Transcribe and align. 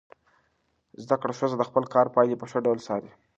زده 1.03 1.15
کړه 1.21 1.33
ښځه 1.39 1.55
د 1.57 1.63
خپل 1.69 1.83
کار 1.93 2.07
پایلې 2.15 2.35
په 2.39 2.45
ښه 2.51 2.59
ډول 2.65 2.79
څاري. 2.87 3.11